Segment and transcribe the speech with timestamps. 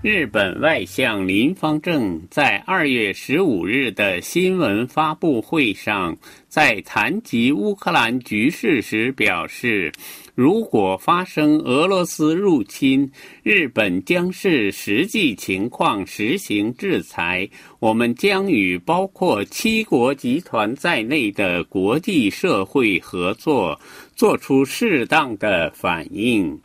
[0.00, 9.90] 日本外相林方正在二月十五日的新闻发布会上，在谈及乌克兰局势时表示，
[10.36, 13.10] 如果发生俄罗斯入侵，
[13.42, 17.48] 日本将视实际情况实行制裁。
[17.80, 23.78] 我们将与包括七国集团在内的国际社会合作，
[24.14, 26.56] 做出适当的反应。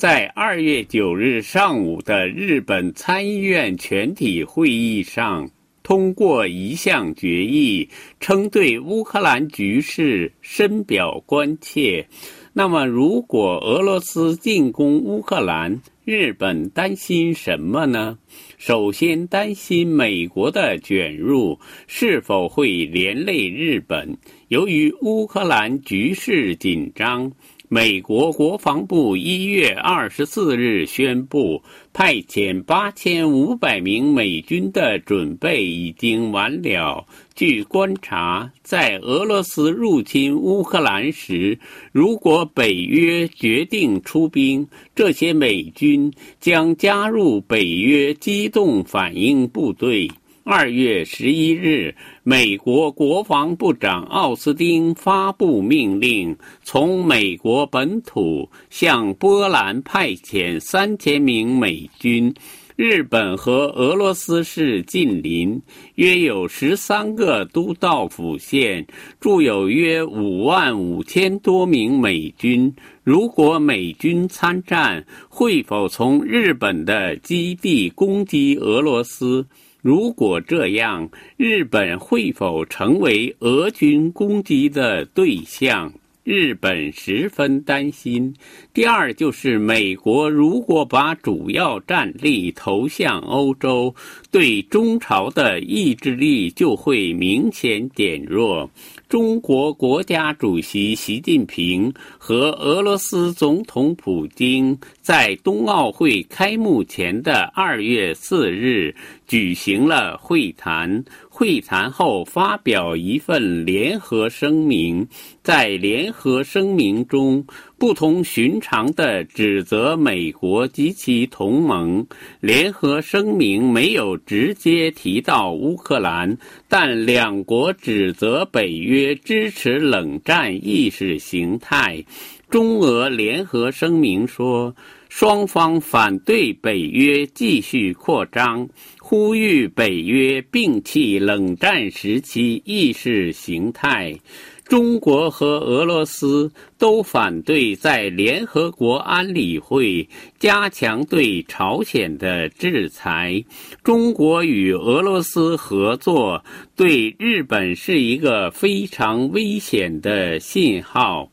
[0.00, 5.50] 在二月九日上午的日本参议院全体会议上，
[5.82, 7.86] 通过一项决议，
[8.18, 12.06] 称对乌克兰局势深表关切。
[12.54, 18.16] 那么，如果俄罗斯进攻乌克兰，日本担心什么呢？
[18.56, 24.16] 首先，担心美国的卷入是否会连累日本。
[24.48, 27.30] 由于乌克兰局势紧张。
[27.72, 31.62] 美国国防部一月二十四日宣布，
[31.92, 37.06] 派遣八千五百名美军的准备已经完了。
[37.32, 41.60] 据观察，在俄罗斯入侵乌克兰时，
[41.92, 50.10] 如果北约决定出兵，这些美军将加入北约机动反应部队。
[50.42, 62.34] 二月十一日，美国国防部长奥斯汀发布命令，从美国本土向波兰派遣三千名美军。
[62.74, 65.60] 日本和俄罗斯是近邻，
[65.96, 68.86] 约有十三个都道府县，
[69.20, 72.74] 驻有约五万五千多名美军。
[73.04, 79.46] 如果美军参战，会否从日本的基地攻击俄罗斯？
[79.82, 85.92] 如果这样，日本会否成为俄军攻击的对象？
[86.22, 88.32] 日本十分担心。
[88.74, 93.94] 第二，就是美国如果把主要战力投向欧洲，
[94.30, 98.70] 对中朝的意志力就会明显减弱。
[99.08, 108.94] 中国国家主席习近平和俄罗斯总统普京在冬奥会开幕前的二月四日
[109.26, 111.02] 举行了会谈。
[111.40, 115.08] 会谈后发表一份联合声明，
[115.42, 117.42] 在联合声明中，
[117.78, 122.06] 不同寻常的指责美国及其同盟。
[122.40, 126.36] 联合声明没有直接提到乌克兰，
[126.68, 132.04] 但两国指责北约支持冷战意识形态。
[132.50, 134.76] 中俄联合声明说。
[135.10, 138.68] 双方反对北约继续扩张，
[139.10, 144.16] 呼吁北约摒弃冷战时期意识形态。
[144.62, 153.44] 中国和俄罗斯都反对在联合国安理会加强对朝鲜的制裁。
[153.82, 156.44] 中国与俄罗斯合作
[156.76, 161.28] 对日本是一个非常危险的信号。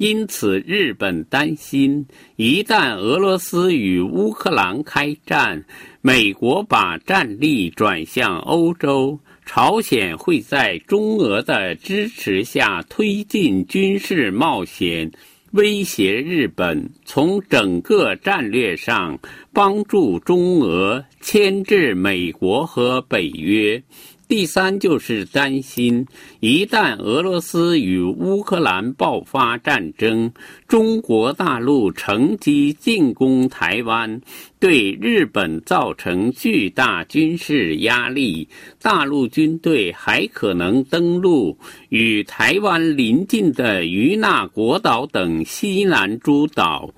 [0.00, 2.06] 因此，日本担心，
[2.36, 5.62] 一旦俄罗斯与乌克兰开战，
[6.00, 15.12] 美国把战力转向欧洲，朝鲜会在中俄的支持下推进军事冒险，
[15.50, 16.88] 威胁日本。
[17.04, 19.18] 从整个战略上，
[19.52, 23.82] 帮助中俄牵制美国和北约。
[24.30, 26.06] 第三就是担心，
[26.38, 30.32] 一旦俄罗斯与乌克兰爆发战争，
[30.68, 34.20] 中国大陆乘机进攻台湾，
[34.60, 38.48] 对日本造成巨大军事压力。
[38.80, 41.58] 大陆军队还可能登陆
[41.88, 46.88] 与台湾邻近的与那国岛等西南诸岛。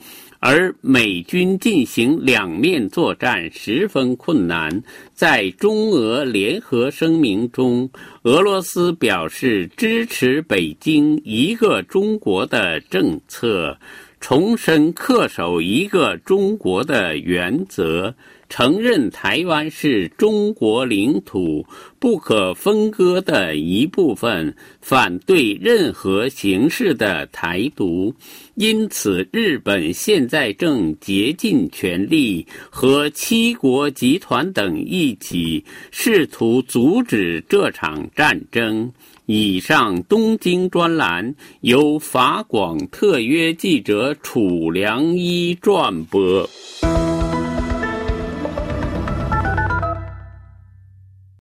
[0.45, 4.83] 而美军进行两面作战十分困难。
[5.15, 7.89] 在中俄联合声明中，
[8.25, 13.79] 俄罗斯表示支持北京一个中国的政策，
[14.19, 18.13] 重申恪守一个中国的原则。
[18.55, 21.65] 承认台湾是中国领土
[21.99, 28.15] 不可分割的一部分，反对任何形式的台独。
[28.57, 38.93] 因此，日本现在正竭尽全力和七国集团等一起，试图阻止这场战争。
[39.25, 46.47] 以上东京专栏由法广特约记者楚良一撰播。